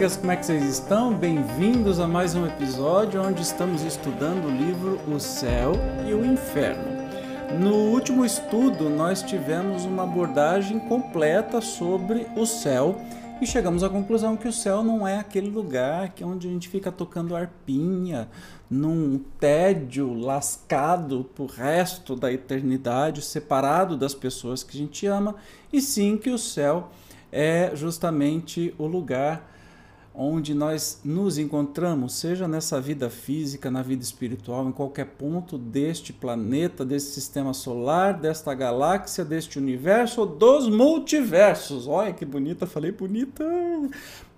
amigas, 0.00 0.16
como 0.16 0.32
é 0.32 0.36
que 0.36 0.46
vocês 0.46 0.64
estão? 0.64 1.12
Bem-vindos 1.12 2.00
a 2.00 2.08
mais 2.08 2.34
um 2.34 2.46
episódio 2.46 3.22
onde 3.22 3.42
estamos 3.42 3.82
estudando 3.82 4.46
o 4.46 4.50
livro 4.50 4.98
O 5.06 5.20
Céu 5.20 5.72
e 6.08 6.14
o 6.14 6.24
Inferno. 6.24 7.06
No 7.58 7.74
último 7.92 8.24
estudo, 8.24 8.88
nós 8.88 9.22
tivemos 9.22 9.84
uma 9.84 10.04
abordagem 10.04 10.78
completa 10.78 11.60
sobre 11.60 12.26
o 12.34 12.46
céu 12.46 12.98
e 13.42 13.46
chegamos 13.46 13.84
à 13.84 13.90
conclusão 13.90 14.38
que 14.38 14.48
o 14.48 14.52
céu 14.54 14.82
não 14.82 15.06
é 15.06 15.18
aquele 15.18 15.50
lugar 15.50 16.08
que 16.14 16.24
onde 16.24 16.48
a 16.48 16.50
gente 16.50 16.70
fica 16.70 16.90
tocando 16.90 17.36
arpinha, 17.36 18.26
num 18.70 19.18
tédio 19.38 20.14
lascado 20.14 21.28
pro 21.34 21.44
resto 21.44 22.16
da 22.16 22.32
eternidade, 22.32 23.20
separado 23.20 23.98
das 23.98 24.14
pessoas 24.14 24.62
que 24.62 24.74
a 24.74 24.80
gente 24.80 25.04
ama, 25.04 25.34
e 25.70 25.78
sim 25.78 26.16
que 26.16 26.30
o 26.30 26.38
céu 26.38 26.88
é 27.30 27.72
justamente 27.74 28.74
o 28.78 28.86
lugar 28.86 29.49
onde 30.22 30.52
nós 30.52 31.00
nos 31.02 31.38
encontramos, 31.38 32.12
seja 32.12 32.46
nessa 32.46 32.78
vida 32.78 33.08
física, 33.08 33.70
na 33.70 33.80
vida 33.80 34.02
espiritual, 34.02 34.68
em 34.68 34.72
qualquer 34.72 35.06
ponto 35.06 35.56
deste 35.56 36.12
planeta, 36.12 36.84
desse 36.84 37.14
sistema 37.14 37.54
solar, 37.54 38.12
desta 38.12 38.52
galáxia, 38.52 39.24
deste 39.24 39.58
universo 39.58 40.20
ou 40.20 40.26
dos 40.26 40.68
multiversos. 40.68 41.88
Olha 41.88 42.12
que 42.12 42.26
bonita, 42.26 42.66
falei 42.66 42.92
bonita. 42.92 43.42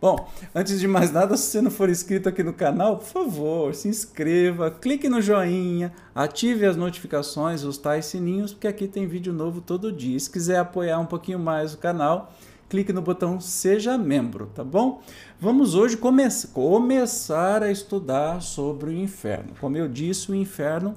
Bom, 0.00 0.28
antes 0.55 0.78
de 0.78 0.86
mais 0.86 1.10
nada, 1.10 1.36
se 1.36 1.50
você 1.50 1.60
não 1.60 1.70
for 1.70 1.91
inscrito 1.91 2.28
aqui 2.28 2.44
no 2.44 2.52
canal, 2.52 2.98
por 2.98 3.06
favor, 3.06 3.74
se 3.74 3.88
inscreva, 3.88 4.70
clique 4.70 5.08
no 5.08 5.20
joinha, 5.20 5.92
ative 6.14 6.64
as 6.64 6.77
notificações, 6.77 7.64
os 7.64 7.77
tais 7.77 8.06
sininhos, 8.06 8.53
porque 8.53 8.69
aqui 8.69 8.86
tem 8.86 9.08
vídeo 9.08 9.33
novo 9.33 9.60
todo 9.60 9.91
dia. 9.91 10.19
Se 10.19 10.30
quiser 10.30 10.58
apoiar 10.60 11.00
um 11.00 11.06
pouquinho 11.06 11.41
mais 11.41 11.75
o 11.75 11.78
canal, 11.78 12.33
clique 12.73 12.91
no 12.91 13.03
botão 13.03 13.39
Seja 13.39 13.98
Membro, 13.98 14.47
tá 14.47 14.65
bom? 14.65 15.03
Vamos 15.39 15.75
hoje 15.75 15.95
come 15.95 16.23
começar 16.55 17.62
a 17.62 17.70
estudar 17.70 18.41
sobre 18.41 18.89
o 18.89 18.92
inferno. 18.95 19.53
Como 19.61 19.77
eu 19.77 19.87
disse, 19.87 20.33
o 20.33 20.34
inferno 20.34 20.95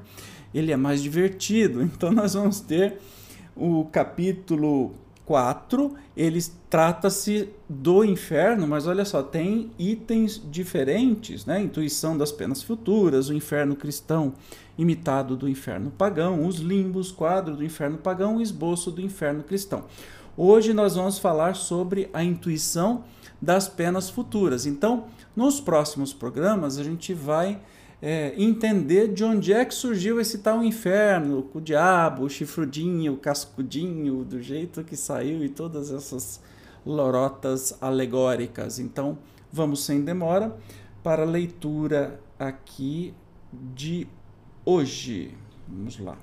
ele 0.53 0.71
é 0.71 0.77
mais 0.77 1.03
divertido, 1.03 1.83
então 1.83 2.13
nós 2.13 2.33
vamos 2.33 2.61
ter 2.61 3.01
o 3.53 3.83
capítulo 3.91 4.93
4, 5.25 5.93
ele 6.15 6.39
trata-se 6.69 7.49
do 7.67 8.05
inferno, 8.05 8.65
mas 8.65 8.87
olha 8.87 9.03
só, 9.03 9.21
tem 9.21 9.69
itens 9.77 10.41
diferentes, 10.49 11.45
né? 11.45 11.61
Intuição 11.61 12.17
das 12.17 12.31
penas 12.31 12.63
futuras, 12.63 13.27
o 13.27 13.33
inferno 13.33 13.75
cristão 13.75 14.31
imitado 14.77 15.35
do 15.35 15.49
inferno 15.49 15.91
pagão, 15.91 16.47
os 16.47 16.57
limbos, 16.57 17.11
quadro 17.11 17.53
do 17.53 17.65
inferno 17.65 17.97
pagão, 17.97 18.39
esboço 18.39 18.91
do 18.91 19.01
inferno 19.01 19.43
cristão. 19.43 19.83
Hoje 20.37 20.73
nós 20.73 20.95
vamos 20.95 21.17
falar 21.17 21.55
sobre 21.55 22.09
a 22.11 22.21
intuição 22.21 23.05
das 23.41 23.69
penas 23.69 24.09
futuras. 24.09 24.65
Então, 24.65 25.05
nos 25.33 25.61
próximos 25.61 26.13
programas, 26.13 26.77
a 26.77 26.83
gente 26.83 27.13
vai 27.13 27.61
é, 28.01 28.33
entender 28.37 29.13
de 29.13 29.23
onde 29.23 29.53
é 29.53 29.63
que 29.63 29.73
surgiu 29.73 30.19
esse 30.19 30.39
tal 30.39 30.61
inferno, 30.61 31.49
o 31.53 31.61
diabo, 31.61 32.23
o 32.23 32.29
chifrudinho, 32.29 33.13
o 33.13 33.17
cascudinho, 33.17 34.25
do 34.25 34.41
jeito 34.41 34.83
que 34.83 34.97
saiu 34.97 35.41
e 35.41 35.47
todas 35.47 35.89
essas 35.89 36.41
lorotas 36.85 37.77
alegóricas. 37.79 38.77
Então, 38.77 39.17
vamos 39.49 39.85
sem 39.85 40.01
demora 40.01 40.53
para 41.01 41.23
a 41.23 41.25
leitura 41.25 42.19
aqui 42.37 43.13
de 43.73 44.05
hoje. 44.65 45.33
Vamos 45.65 45.97
lá. 45.97 46.17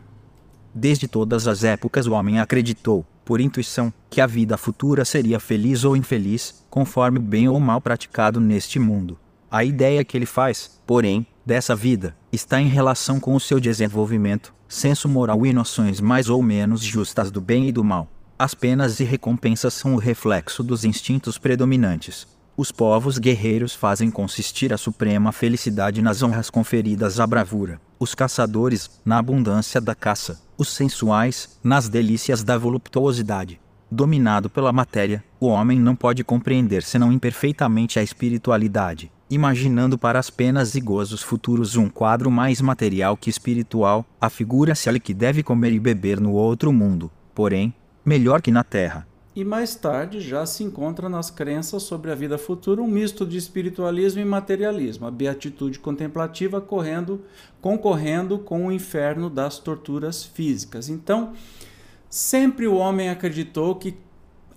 Desde 0.75 1.09
todas 1.09 1.49
as 1.49 1.65
épocas 1.65 2.07
o 2.07 2.13
homem 2.13 2.41
acreditou 2.41 3.07
por 3.25 3.41
intuição, 3.41 3.93
que 4.11 4.21
a 4.21 4.27
vida 4.27 4.57
futura 4.57 5.05
seria 5.05 5.41
feliz 5.41 5.85
ou 5.85 5.97
infeliz, 5.97 6.65
conforme 6.69 7.19
o 7.19 7.23
bem 7.23 7.49
ou 7.49 7.59
mal 7.59 7.81
praticado 7.81 8.41
neste 8.41 8.79
mundo. 8.79 9.19
A 9.51 9.65
ideia 9.65 10.05
que 10.05 10.17
ele 10.17 10.27
faz, 10.27 10.81
porém, 10.87 11.27
dessa 11.45 11.77
vida, 11.77 12.17
está 12.33 12.61
em 12.61 12.69
relação 12.69 13.21
com 13.21 13.35
o 13.35 13.41
seu 13.41 13.61
desenvolvimento, 13.61 14.55
senso 14.69 15.09
moral 15.09 15.45
e 15.45 15.53
noções 15.53 16.01
mais 16.01 16.31
ou 16.31 16.43
menos 16.43 16.83
justas 16.83 17.31
do 17.31 17.41
bem 17.41 17.69
e 17.69 17.73
do 17.73 17.85
mal. 17.85 18.09
As 18.39 18.55
penas 18.55 18.99
e 18.99 19.05
recompensas 19.05 19.75
são 19.75 19.95
o 19.95 19.99
reflexo 19.99 20.63
dos 20.63 20.85
instintos 20.85 21.39
predominantes. 21.39 22.27
Os 22.57 22.73
povos 22.73 23.19
guerreiros 23.19 23.75
fazem 23.75 24.11
consistir 24.11 24.73
a 24.73 24.79
suprema 24.79 25.33
felicidade 25.33 26.03
nas 26.03 26.23
honras 26.23 26.51
conferidas 26.51 27.21
à 27.21 27.27
bravura, 27.27 27.81
os 27.99 28.15
caçadores, 28.15 28.91
na 29.05 29.19
abundância 29.19 29.81
da 29.81 29.95
caça, 29.95 30.41
os 30.63 30.71
sensuais, 30.71 31.59
nas 31.63 31.89
delícias 31.89 32.43
da 32.43 32.57
voluptuosidade. 32.57 33.61
Dominado 33.91 34.49
pela 34.49 34.73
matéria, 34.73 35.23
o 35.39 35.49
homem 35.49 35.79
não 35.79 35.95
pode 35.95 36.25
compreender 36.25 36.83
senão 36.83 37.13
imperfeitamente 37.13 37.99
a 37.99 38.03
espiritualidade, 38.03 39.13
imaginando 39.29 39.99
para 39.99 40.19
as 40.19 40.31
penas 40.31 40.75
e 40.75 40.81
gozos 40.81 41.23
futuros 41.23 41.77
um 41.77 41.91
quadro 41.91 42.31
mais 42.31 42.61
material 42.61 43.17
que 43.17 43.29
espiritual, 43.29 44.07
afigura-se-lhe 44.21 44.99
que 44.99 45.13
deve 45.13 45.43
comer 45.43 45.73
e 45.73 45.81
beber 45.81 46.19
no 46.19 46.33
outro 46.33 46.73
mundo, 46.73 47.11
porém, 47.35 47.75
melhor 48.05 48.41
que 48.41 48.51
na 48.51 48.65
terra, 48.65 49.07
e 49.35 49.45
mais 49.45 49.75
tarde 49.75 50.21
já 50.21 50.45
se 50.45 50.63
encontra 50.63 51.09
nas 51.09 51.31
crenças 51.31 51.83
sobre 51.85 52.11
a 52.11 52.15
vida 52.15 52.37
futura 52.37 52.83
um 52.83 52.87
misto 52.87 53.25
de 53.25 53.39
espiritualismo 53.39 54.21
e 54.21 54.25
materialismo, 54.25 55.07
a 55.07 55.11
beatitude 55.11 55.79
contemplativa 55.79 56.61
correndo, 56.61 57.23
concorrendo 57.61 58.39
com 58.39 58.67
o 58.67 58.73
inferno 58.73 59.31
das 59.31 59.59
torturas 59.59 60.23
físicas. 60.23 60.91
Então, 60.91 61.33
sempre 62.11 62.67
o 62.67 62.75
homem 62.75 63.09
acreditou 63.09 63.75
que 63.77 63.97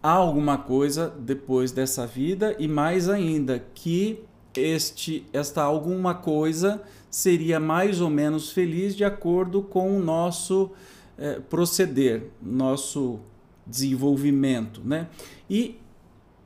há 0.03 0.11
alguma 0.11 0.57
coisa 0.57 1.13
depois 1.19 1.71
dessa 1.71 2.05
vida 2.05 2.55
e 2.59 2.67
mais 2.67 3.07
ainda 3.07 3.63
que 3.73 4.19
este 4.55 5.25
esta 5.33 5.63
alguma 5.63 6.13
coisa 6.13 6.81
seria 7.09 7.59
mais 7.59 8.01
ou 8.01 8.09
menos 8.09 8.51
feliz 8.51 8.95
de 8.95 9.03
acordo 9.03 9.61
com 9.61 9.97
o 9.97 10.01
nosso 10.01 10.71
eh, 11.17 11.39
proceder, 11.49 12.29
nosso 12.41 13.19
desenvolvimento, 13.65 14.81
né? 14.83 15.07
E 15.49 15.79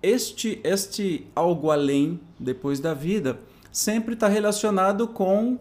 este 0.02 0.59
este 0.63 1.28
algo 1.35 1.72
além 1.72 2.19
depois 2.40 2.80
da 2.80 2.94
vida 2.94 3.40
sempre 3.72 4.13
está 4.13 4.28
relacionado 4.28 5.07
com 5.07 5.59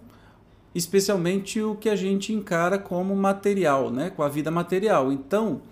especialmente 0.74 1.60
o 1.60 1.74
que 1.74 1.88
a 1.88 1.96
gente 1.96 2.32
encara 2.32 2.78
como 2.78 3.14
material, 3.16 3.90
né? 3.90 4.10
Com 4.10 4.22
a 4.22 4.28
vida 4.28 4.50
material. 4.50 5.12
Então, 5.12 5.62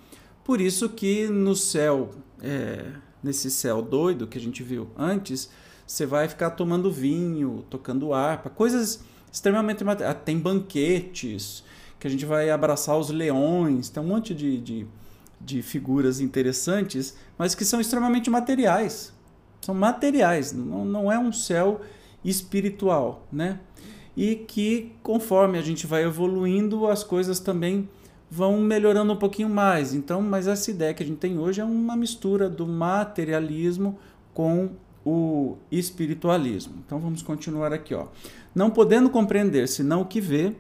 por 0.43 0.61
isso 0.61 0.89
que 0.89 1.29
no 1.29 1.55
céu, 1.55 2.11
é, 2.43 2.87
nesse 3.23 3.51
céu 3.51 3.83
doido 3.83 4.27
que 4.27 4.39
a 4.39 4.41
gente 4.41 4.63
viu 4.63 4.89
antes, 4.97 5.51
você 5.87 6.05
vai 6.05 6.29
ficar 6.29 6.51
tomando 6.51 6.91
vinho, 6.91 7.65
tocando 7.71 8.13
harpa, 8.13 8.51
coisas 8.51 9.05
extremamente 9.31 9.85
materiais. 9.85 10.17
Ah, 10.17 10.19
tem 10.19 10.39
banquetes 10.39 11.63
que 12.01 12.07
a 12.07 12.11
gente 12.11 12.25
vai 12.25 12.51
abraçar 12.51 12.99
os 12.99 13.11
leões, 13.11 13.89
tem 13.89 14.03
um 14.03 14.07
monte 14.07 14.35
de, 14.35 14.61
de 14.61 14.87
de 15.41 15.63
figuras 15.63 16.21
interessantes, 16.21 17.17
mas 17.39 17.55
que 17.55 17.65
são 17.65 17.81
extremamente 17.81 18.31
materiais. 18.31 19.13
São 19.61 19.75
materiais, 19.75 20.53
não, 20.53 20.85
não 20.85 21.13
é 21.13 21.19
um 21.19 21.33
céu 21.33 21.81
espiritual, 22.25 23.27
né? 23.31 23.61
E 24.17 24.37
que 24.37 24.93
conforme 25.03 25.59
a 25.59 25.63
gente 25.63 25.87
vai 25.87 26.05
evoluindo, 26.05 26.87
as 26.87 27.05
coisas 27.05 27.39
também 27.39 27.89
vão 28.31 28.59
melhorando 28.61 29.13
um 29.13 29.17
pouquinho 29.17 29.49
mais. 29.49 29.95
Então, 29.95 30.21
mas 30.21 30.47
essa 30.47 30.71
ideia 30.71 30.95
que 30.95 31.03
a 31.03 31.07
gente 31.07 31.19
tem 31.19 31.39
hoje 31.39 31.61
é 31.61 31.65
uma 31.65 31.97
mistura 31.97 32.49
do 32.49 32.67
materialismo 32.67 33.99
com 34.33 34.71
o 35.05 35.57
espiritualismo. 35.71 36.75
Então 36.85 36.99
vamos 36.99 37.23
continuar 37.23 37.73
aqui, 37.73 37.95
ó. 37.95 38.07
Não 38.55 38.71
podendo 38.71 39.09
compreender 39.09 39.69
senão 39.69 40.01
o 40.01 40.07
que 40.07 40.21
vê, 40.21 40.53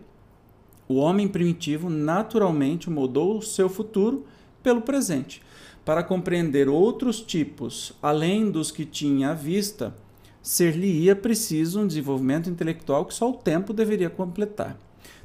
o 0.89 0.97
homem 0.97 1.27
primitivo 1.27 1.91
naturalmente 1.91 2.89
moldou 2.89 3.39
o 3.39 3.43
seu 3.43 3.69
futuro 3.69 4.25
pelo 4.67 4.81
presente. 4.81 5.41
Para 5.85 6.03
compreender 6.03 6.69
outros 6.69 7.21
tipos, 7.21 7.93
além 8.03 8.51
dos 8.51 8.73
que 8.73 8.85
tinha 8.85 9.31
à 9.31 9.33
vista, 9.33 9.95
ser-lhe-ia 10.43 11.15
preciso 11.15 11.79
um 11.79 11.87
desenvolvimento 11.87 12.51
intelectual 12.51 13.05
que 13.05 13.15
só 13.15 13.31
o 13.31 13.35
tempo 13.37 13.73
deveria 13.73 14.11
completar. 14.11 14.77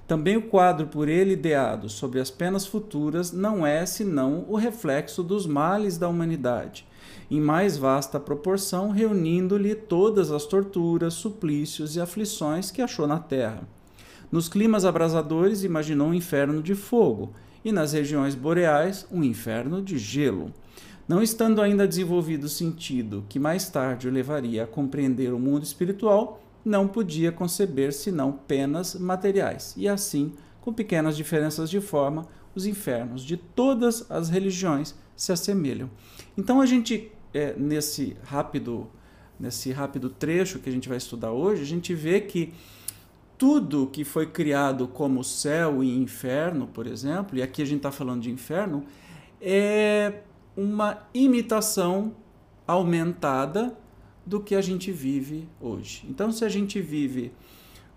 Também 0.07 0.37
o 0.37 0.43
quadro 0.43 0.85
por 0.85 1.09
ele 1.09 1.33
ideado 1.33 1.89
sobre 1.89 2.19
as 2.19 2.29
penas 2.29 2.67
futuras 2.67 3.31
não 3.31 3.65
é 3.65 3.83
senão 3.83 4.45
o 4.47 4.55
reflexo 4.55 5.23
dos 5.23 5.47
males 5.47 5.97
da 5.97 6.07
humanidade, 6.07 6.85
em 7.31 7.41
mais 7.41 7.77
vasta 7.77 8.19
proporção, 8.19 8.91
reunindo-lhe 8.91 9.73
todas 9.73 10.29
as 10.29 10.45
torturas, 10.45 11.15
suplícios 11.15 11.95
e 11.95 11.99
aflições 11.99 12.69
que 12.69 12.83
achou 12.83 13.07
na 13.07 13.17
terra. 13.17 13.67
Nos 14.31 14.47
climas 14.47 14.85
abrasadores, 14.85 15.63
imaginou 15.63 16.09
um 16.09 16.13
inferno 16.13 16.61
de 16.61 16.75
fogo, 16.75 17.33
e 17.63 17.71
nas 17.71 17.93
regiões 17.93 18.35
boreais 18.35 19.05
um 19.11 19.23
inferno 19.23 19.81
de 19.81 19.97
gelo. 19.97 20.53
Não 21.07 21.21
estando 21.21 21.61
ainda 21.61 21.87
desenvolvido 21.87 22.45
o 22.45 22.49
sentido 22.49 23.25
que 23.27 23.39
mais 23.39 23.69
tarde 23.69 24.07
o 24.07 24.11
levaria 24.11 24.63
a 24.63 24.67
compreender 24.67 25.33
o 25.33 25.39
mundo 25.39 25.63
espiritual, 25.63 26.41
não 26.63 26.87
podia 26.87 27.31
conceber 27.31 27.91
senão 27.91 28.31
penas 28.31 28.95
materiais. 28.95 29.73
E 29.75 29.87
assim, 29.87 30.33
com 30.61 30.71
pequenas 30.71 31.17
diferenças 31.17 31.69
de 31.69 31.81
forma, 31.81 32.27
os 32.55 32.65
infernos 32.65 33.23
de 33.23 33.35
todas 33.35 34.09
as 34.09 34.29
religiões 34.29 34.95
se 35.15 35.31
assemelham. 35.31 35.89
Então 36.37 36.61
a 36.61 36.65
gente, 36.65 37.11
é, 37.33 37.53
nesse 37.57 38.15
rápido 38.23 38.89
nesse 39.41 39.71
rápido 39.71 40.07
trecho 40.07 40.59
que 40.59 40.69
a 40.69 40.71
gente 40.71 40.87
vai 40.87 40.99
estudar 40.99 41.31
hoje, 41.31 41.63
a 41.63 41.65
gente 41.65 41.95
vê 41.95 42.21
que 42.21 42.53
tudo 43.41 43.87
que 43.87 44.03
foi 44.03 44.27
criado 44.27 44.87
como 44.87 45.23
céu 45.23 45.83
e 45.83 45.97
inferno, 45.97 46.67
por 46.67 46.85
exemplo, 46.85 47.35
e 47.35 47.41
aqui 47.41 47.63
a 47.63 47.65
gente 47.65 47.77
está 47.77 47.91
falando 47.91 48.21
de 48.21 48.29
inferno, 48.29 48.83
é 49.41 50.19
uma 50.55 50.99
imitação 51.11 52.13
aumentada 52.67 53.75
do 54.23 54.39
que 54.41 54.53
a 54.53 54.61
gente 54.61 54.91
vive 54.91 55.49
hoje. 55.59 56.05
Então, 56.07 56.31
se 56.31 56.45
a 56.45 56.49
gente 56.49 56.79
vive 56.79 57.31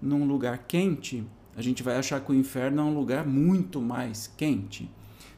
num 0.01 0.25
lugar 0.27 0.65
quente, 0.67 1.23
a 1.55 1.61
gente 1.61 1.83
vai 1.83 1.99
achar 1.99 2.23
que 2.23 2.33
o 2.33 2.35
inferno 2.35 2.81
é 2.81 2.85
um 2.87 2.95
lugar 2.95 3.27
muito 3.27 3.83
mais 3.83 4.33
quente. 4.39 4.91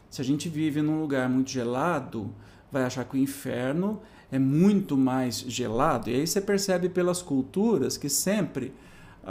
Se 0.08 0.20
a 0.20 0.24
gente 0.24 0.48
vive 0.48 0.82
num 0.82 1.00
lugar 1.00 1.28
muito 1.28 1.50
gelado, 1.50 2.32
vai 2.70 2.84
achar 2.84 3.04
que 3.04 3.16
o 3.16 3.18
inferno 3.18 4.00
é 4.30 4.38
muito 4.38 4.96
mais 4.96 5.40
gelado. 5.40 6.08
E 6.08 6.14
aí 6.14 6.24
você 6.24 6.40
percebe 6.40 6.88
pelas 6.88 7.22
culturas 7.22 7.96
que 7.96 8.08
sempre 8.08 8.72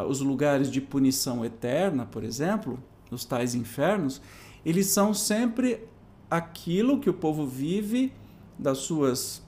os 0.03 0.19
lugares 0.21 0.69
de 0.69 0.81
punição 0.81 1.45
eterna, 1.45 2.06
por 2.06 2.24
exemplo, 2.24 2.81
os 3.12 3.24
tais 3.24 3.56
infernos, 3.56 4.21
eles 4.65 4.88
são 4.88 5.13
sempre 5.13 5.81
aquilo 6.30 7.00
que 7.00 7.09
o 7.09 7.13
povo 7.13 7.45
vive 7.45 8.12
das 8.57 8.80
suas 8.80 9.44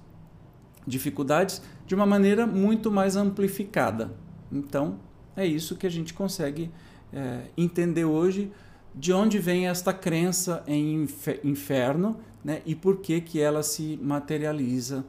dificuldades 0.86 1.62
de 1.86 1.96
uma 1.96 2.06
maneira 2.06 2.48
muito 2.48 2.92
mais 2.92 3.16
amplificada. 3.16 4.16
Então, 4.52 5.00
é 5.36 5.46
isso 5.46 5.76
que 5.76 5.86
a 5.86 5.92
gente 5.92 6.14
consegue 6.14 6.72
é, 7.12 7.42
entender 7.58 8.06
hoje 8.06 8.52
de 8.96 9.14
onde 9.14 9.38
vem 9.38 9.68
esta 9.68 9.94
crença 9.94 10.64
em 10.66 11.08
inferno 11.44 12.18
né, 12.44 12.62
e 12.66 12.74
por 12.74 12.98
que, 12.98 13.22
que 13.22 13.40
ela 13.40 13.62
se 13.62 14.00
materializa 14.02 15.06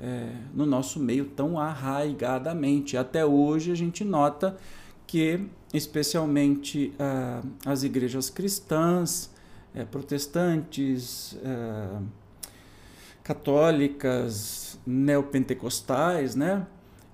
é, 0.00 0.30
no 0.54 0.64
nosso 0.64 0.98
meio 0.98 1.26
tão 1.26 1.58
arraigadamente. 1.58 2.96
Até 2.96 3.24
hoje 3.24 3.70
a 3.70 3.74
gente 3.74 4.04
nota 4.04 4.56
que, 5.06 5.46
especialmente 5.74 6.92
ah, 6.98 7.42
as 7.66 7.82
igrejas 7.82 8.30
cristãs, 8.30 9.30
é, 9.74 9.84
protestantes, 9.84 11.36
é, 11.44 11.98
católicas, 13.22 14.78
neopentecostais, 14.86 16.34
né, 16.34 16.66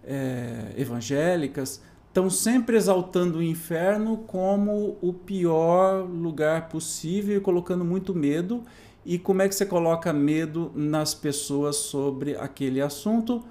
é, 0.04 0.72
evangélicas, 0.76 1.82
estão 2.08 2.30
sempre 2.30 2.76
exaltando 2.76 3.38
o 3.38 3.42
inferno 3.42 4.18
como 4.26 4.96
o 5.02 5.12
pior 5.12 6.08
lugar 6.08 6.68
possível 6.68 7.36
e 7.36 7.40
colocando 7.40 7.84
muito 7.84 8.14
medo. 8.14 8.62
E 9.08 9.20
como 9.20 9.40
é 9.40 9.48
que 9.48 9.54
você 9.54 9.64
coloca 9.64 10.12
medo 10.12 10.72
nas 10.74 11.14
pessoas 11.14 11.76
sobre 11.76 12.34
aquele 12.34 12.80
assunto? 12.80 13.44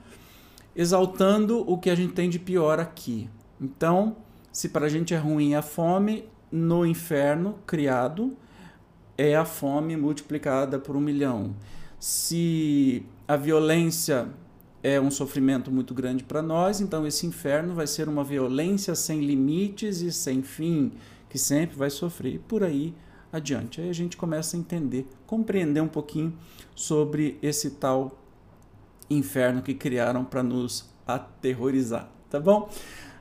Exaltando 0.75 1.59
o 1.61 1.77
que 1.77 1.89
a 1.89 1.95
gente 1.95 2.11
tem 2.11 2.29
de 2.29 2.37
pior 2.37 2.77
aqui. 2.77 3.29
Então, 3.59 4.17
se 4.51 4.67
para 4.67 4.87
a 4.87 4.89
gente 4.89 5.13
é 5.13 5.17
ruim 5.17 5.55
a 5.55 5.61
fome, 5.61 6.27
no 6.51 6.85
inferno 6.85 7.55
criado 7.65 8.35
é 9.17 9.33
a 9.33 9.45
fome 9.45 9.95
multiplicada 9.95 10.77
por 10.77 10.93
um 10.97 10.99
milhão. 10.99 11.55
Se 11.97 13.05
a 13.25 13.37
violência 13.37 14.27
é 14.83 14.99
um 14.99 15.09
sofrimento 15.09 15.71
muito 15.71 15.93
grande 15.93 16.25
para 16.25 16.41
nós, 16.41 16.81
então 16.81 17.07
esse 17.07 17.25
inferno 17.25 17.73
vai 17.73 17.87
ser 17.87 18.09
uma 18.09 18.25
violência 18.25 18.93
sem 18.93 19.21
limites 19.21 20.01
e 20.01 20.11
sem 20.11 20.43
fim, 20.43 20.91
que 21.29 21.37
sempre 21.37 21.77
vai 21.77 21.89
sofrer. 21.89 22.41
Por 22.45 22.61
aí 22.61 22.93
adiante. 23.35 23.81
Aí 23.81 23.89
a 23.89 23.93
gente 23.93 24.17
começa 24.17 24.55
a 24.55 24.59
entender, 24.59 25.07
compreender 25.25 25.81
um 25.81 25.87
pouquinho 25.87 26.33
sobre 26.75 27.37
esse 27.41 27.71
tal 27.71 28.19
inferno 29.09 29.61
que 29.61 29.73
criaram 29.73 30.23
para 30.23 30.41
nos 30.41 30.89
aterrorizar, 31.05 32.09
tá 32.29 32.39
bom? 32.39 32.69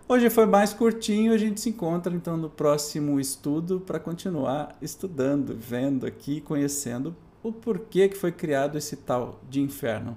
Hoje 0.06 0.28
foi 0.28 0.46
mais 0.46 0.74
curtinho, 0.74 1.32
a 1.32 1.38
gente 1.38 1.60
se 1.60 1.70
encontra 1.70 2.14
então 2.14 2.36
no 2.36 2.50
próximo 2.50 3.18
estudo 3.18 3.80
para 3.80 3.98
continuar 3.98 4.76
estudando, 4.80 5.56
vendo 5.58 6.06
aqui, 6.06 6.40
conhecendo 6.40 7.16
o 7.42 7.52
porquê 7.52 8.08
que 8.08 8.16
foi 8.16 8.32
criado 8.32 8.76
esse 8.76 8.96
tal 8.96 9.40
de 9.48 9.60
inferno. 9.60 10.16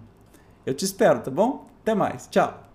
Eu 0.65 0.73
te 0.73 0.83
espero, 0.83 1.21
tá 1.21 1.31
bom? 1.31 1.67
Até 1.81 1.95
mais. 1.95 2.27
Tchau. 2.27 2.67